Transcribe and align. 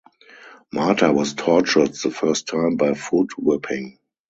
Martha 0.73 1.13
was 1.13 1.35
tortured 1.35 1.93
the 1.93 2.09
first 2.09 2.47
time 2.47 2.75
by 2.75 2.95
foot 2.95 3.37
whipping. 3.37 3.99